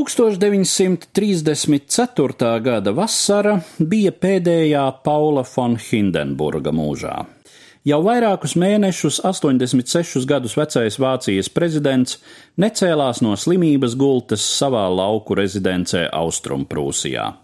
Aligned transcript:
1934. 0.00 2.60
gada 2.64 2.94
vasara 2.96 3.60
bija 3.78 4.12
pēdējā 4.16 4.84
Paula 5.04 5.44
von 5.44 5.76
Hindenburga 5.76 6.72
mūžā. 6.72 7.26
Jau 7.84 8.00
vairākus 8.06 8.54
mēnešus 8.60 9.20
86 9.28 10.24
gadus 10.28 10.56
vecais 10.56 10.98
Vācijas 11.00 11.48
prezidents 11.52 12.18
necēlās 12.56 13.20
no 13.20 13.36
slimības 13.36 13.94
gultas 14.00 14.40
savā 14.40 14.88
lauku 14.88 15.34
rezidencē 15.36 16.08
Austrumprūsijā. 16.16 17.36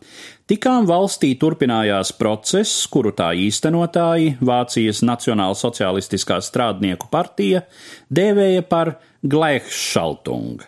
Tikām 0.48 0.88
valstī 0.88 1.36
turpinājās 1.36 2.12
process, 2.16 2.88
kuru 2.88 3.12
tā 3.16 3.32
īstenotāji 3.36 4.36
Vācijas 4.40 5.02
Nacionālsocialistiskā 5.04 6.40
strādnieku 6.40 7.12
partija 7.12 7.68
dēvēja 8.08 8.62
par 8.64 8.96
Gleichschaltung 9.20 10.64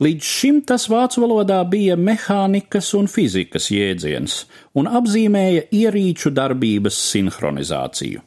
Līdz 0.00 0.24
šim 0.24 0.62
tas 0.64 0.86
vācu 0.88 1.20
valodā 1.20 1.58
bija 1.68 1.92
mehānikas 2.00 2.86
un 2.96 3.08
fizikas 3.12 3.66
jēdziens 3.68 4.36
un 4.80 4.86
apzīmēja 4.88 5.66
ierīču 5.76 6.32
darbības 6.32 6.96
sinhronizāciju. 7.10 8.22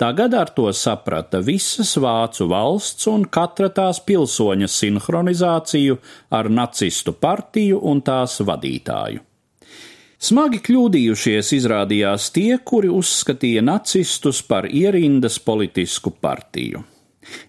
Tagad 0.00 0.32
ar 0.34 0.48
to 0.56 0.70
saprata 0.72 1.42
visas 1.44 1.92
vācu 2.00 2.48
valsts 2.50 3.10
un 3.12 3.28
katra 3.36 3.68
tās 3.76 4.00
pilsoņa 4.08 4.70
sinhronizāciju 4.78 5.98
ar 6.40 6.48
nacistu 6.50 7.12
partiju 7.12 7.82
un 7.92 8.00
tās 8.08 8.40
vadītāju. 8.40 9.20
Smagi 10.24 10.62
kļūdījušies 10.64 11.52
izrādījās 11.58 12.32
tie, 12.32 12.56
kuri 12.64 12.88
uzskatīja 12.88 13.60
nacistus 13.60 14.40
par 14.40 14.64
ierindas 14.72 15.36
politisku 15.36 16.16
partiju. 16.16 16.80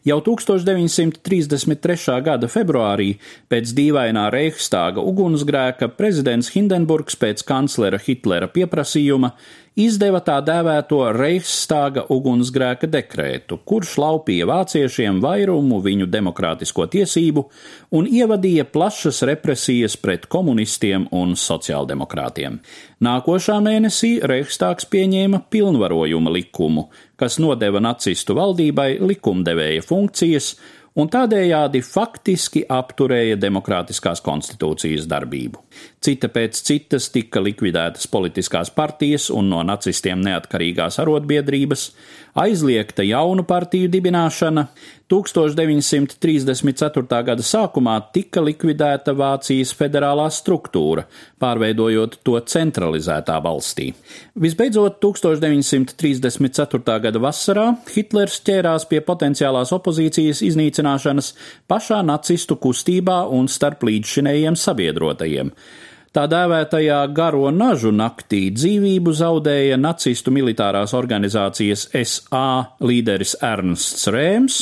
Jau 0.07 0.19
1933. 0.25 2.21
gada 2.25 2.49
februārī 2.51 3.15
pēc 3.51 3.75
dīvainā 3.77 4.29
Reichstāga 4.33 5.03
ugunsgrēka 5.03 5.91
prezidents 5.97 6.53
Hindenburgs 6.55 7.19
pēc 7.21 7.45
kanclera 7.47 8.01
Hitlera 8.01 8.51
pieprasījuma 8.51 9.33
izdeva 9.75 10.21
tā 10.23 10.37
dēvēto 10.45 11.01
Reichstāga 11.15 12.05
ugunsgrēka 12.13 12.87
dekrētu, 12.91 13.59
kurš 13.67 13.95
laupīja 13.99 14.47
vāciešiem 14.49 15.19
vairumu 15.23 15.81
viņu 15.83 16.07
demokrātisko 16.11 16.87
tiesību 16.91 17.43
un 17.99 18.07
ievadīja 18.07 18.67
plašas 18.71 19.21
represijas 19.27 19.97
pret 19.99 20.29
komunistiem 20.31 21.09
un 21.15 21.35
sociāldemokrātiem. 21.39 22.61
Nākošā 23.03 23.59
mēnesī 23.63 24.15
Reichstāgs 24.23 24.87
pieņēma 24.91 25.43
pilnvarojuma 25.51 26.31
likumu, 26.31 26.87
kas 27.19 27.39
nodeva 27.39 27.81
nacistu 27.83 28.35
valdībai 28.37 28.97
likumdevēja 29.03 29.83
funkcijas 29.85 30.53
un 30.95 31.09
tādējādi 31.11 31.81
faktiski 31.83 32.61
apturēja 32.71 33.35
demokrātiskās 33.39 34.21
konstitūcijas 34.23 35.07
darbību. 35.11 35.59
Cita 36.05 36.29
pēc 36.31 36.61
citas 36.67 37.09
tika 37.11 37.41
likvidētas 37.43 38.07
politiskās 38.11 38.71
partijas 38.71 39.29
un 39.33 39.49
no 39.51 39.63
nacistiem 39.67 40.21
neatkarīgās 40.23 40.99
arotbiedrības, 41.03 41.89
aizliegta 42.39 43.03
jaunu 43.03 43.43
partiju 43.47 43.89
dibināšana, 43.91 44.67
1934. 45.11 47.19
gada 47.27 47.43
sākumā 47.45 47.99
tika 48.15 48.41
likvidēta 48.41 49.13
Vācijas 49.13 49.73
federālā 49.77 50.25
struktūra, 50.33 51.03
pārveidojot 51.41 52.15
to 52.25 52.39
centralizētā 52.41 53.35
valstī. 53.43 53.91
Visbeidzot, 54.41 54.97
1934. 55.03 56.97
gada 57.05 57.19
vasarā 57.21 57.67
Hitlers 57.91 58.39
ķērās 58.47 58.83
pie 58.89 58.99
potenciālās 59.05 59.69
opozīcijas 59.75 60.41
iznīcināšanas 60.49 60.84
pašā 61.67 61.99
nacistu 62.05 62.59
kustībā 62.61 63.23
un 63.31 63.49
starp 63.51 63.83
līdzšinējiem 63.87 64.55
sabiedrotajiem. 64.59 65.51
Tā 66.15 66.29
dēvētajā 66.31 67.01
garo 67.11 67.49
nažu 67.51 67.89
naktī 67.91 68.45
dzīvību 68.55 69.11
zaudēja 69.19 69.75
nacistu 69.75 70.31
militārās 70.31 70.93
organizācijas 70.95 71.89
SA 72.07 72.47
līderis 72.79 73.35
Ernsts 73.43 74.07
Rēms 74.15 74.61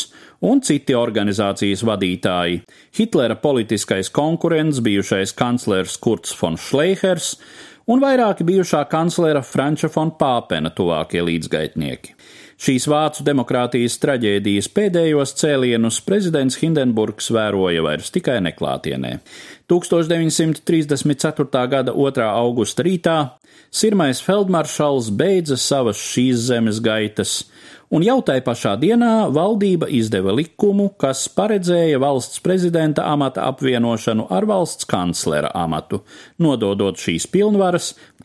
un 0.49 0.63
citi 0.65 0.95
organizācijas 0.97 1.83
vadītāji- 1.85 2.63
Hitlera 2.97 3.37
politiskais 3.37 4.09
konkurents, 4.09 4.81
bijušais 4.81 5.35
kanclers 5.37 5.99
Kurts 6.01 6.33
von 6.41 6.57
Schleihers 6.57 7.35
un 7.87 8.03
vairāki 8.03 8.45
bijušā 8.47 8.83
kanclera 8.91 9.41
Franča 9.45 9.89
von 9.93 10.13
Pāpena 10.19 10.71
tuvākie 10.75 11.23
līdzgaitnieki. 11.25 12.15
Šīs 12.63 12.85
vācu 12.87 13.25
demokrātijas 13.27 13.97
traģēdijas 13.99 14.69
pēdējos 14.71 15.33
cēlienus 15.41 15.99
prezidents 16.05 16.59
Hindenburgs 16.61 17.31
vēroja 17.33 17.81
vairs 17.83 18.13
tikai 18.13 18.37
neklātienē. 18.45 19.17
1934. 19.71 21.63
gada 21.73 21.95
2. 21.97 22.27
augusta 22.29 22.85
rītā 22.85 23.17
Sirmais 23.73 24.19
feldmaršals 24.21 25.07
beidza 25.17 25.55
savas 25.57 25.97
šīs 25.97 26.43
zemes 26.45 26.77
gaitas, 26.85 27.31
un 27.89 28.03
jau 28.05 28.19
tai 28.21 28.35
pašā 28.45 28.75
dienā 28.77 29.31
valdība 29.33 29.87
izdeva 29.89 30.35
likumu, 30.37 30.91
kas 31.01 31.23
paredzēja 31.33 31.97
valsts 32.03 32.43
prezidenta 32.45 33.07
amata 33.09 33.47
apvienošanu 33.49 34.27
ar 34.29 34.45
valsts 34.45 34.85
kanclera 34.85 35.49
amatu, 35.57 36.03
nododot 36.37 37.01
šīs 37.01 37.25
pilnvaras, 37.33 37.72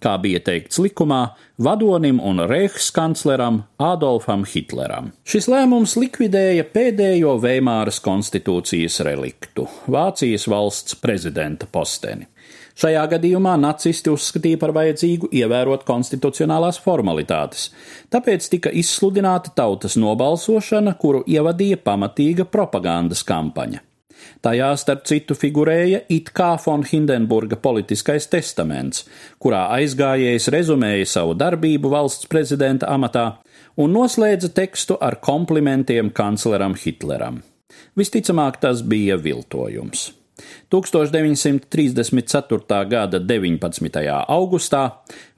kā 0.03 0.14
bija 0.22 0.41
teikts 0.44 0.78
likumā, 0.82 1.20
vadonim 1.59 2.20
un 2.25 2.44
reichskancleram 2.48 3.62
Adolfam 3.82 4.44
Hitleram. 4.48 5.12
Šis 5.28 5.48
lēmums 5.50 5.97
likvidēja 5.98 6.66
pēdējo 6.75 7.36
Veimāras 7.42 8.00
konstitūcijas 8.04 9.00
reliktu- 9.09 9.69
Vācijas 9.97 10.48
valsts 10.48 10.98
prezidenta 11.03 11.66
posteni. 11.66 12.26
Šajā 12.78 13.00
gadījumā 13.10 13.56
nacisti 13.59 14.12
uzskatīja 14.12 14.59
par 14.62 14.70
vajadzīgu 14.76 15.32
ievērot 15.34 15.82
konstitucionālās 15.88 16.78
formalitātes, 16.78 17.72
tāpēc 18.06 18.47
tika 18.53 18.70
izsludināta 18.70 19.50
tautas 19.50 19.97
nobalsošana, 19.98 20.94
kuru 20.94 21.25
ievadīja 21.26 21.80
pamatīga 21.82 22.47
propagandas 22.47 23.25
kampaņa. 23.26 23.88
Tajā 24.43 24.71
starp 24.79 25.06
citu 25.09 25.37
figurēja 25.39 26.03
it 26.09 26.33
kā 26.37 26.53
von 26.65 26.84
Hindenburga 26.87 27.59
politiskais 27.62 28.29
testaments, 28.31 29.05
kurā 29.43 29.67
aizgājējs 29.79 30.51
rezumēja 30.55 31.06
savu 31.06 31.37
darbību 31.39 31.93
valsts 31.95 32.31
prezidenta 32.31 32.91
amatā 32.95 33.27
un 33.78 33.95
noslēdza 33.95 34.53
tekstu 34.55 34.99
ar 35.01 35.21
komplimentiem 35.23 36.12
kancleram 36.15 36.75
Hitleram. 36.78 37.43
Visticamāk, 37.99 38.61
tas 38.62 38.83
bija 38.83 39.19
viltojums. 39.19 40.18
1934. 40.71 42.88
gada 42.91 43.19
19. 43.19 44.25
augustā 44.28 44.91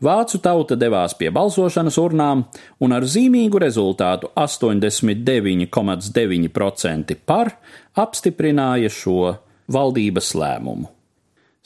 vācu 0.02 0.38
tauta 0.42 0.76
devās 0.76 1.14
pie 1.18 1.30
balsošanas 1.34 1.98
urnām 2.02 2.44
un 2.80 2.92
ar 2.96 3.02
zīmīgu 3.04 3.58
rezultātu 3.62 4.26
89,9% 4.36 7.14
par 7.26 7.46
apstiprināja 7.94 8.88
šo 8.92 9.36
valdības 9.70 10.34
lēmumu. 10.34 10.86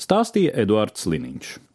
Stāstīja 0.01 0.53
Eduards 0.65 1.07
Liniņš. 1.07 1.65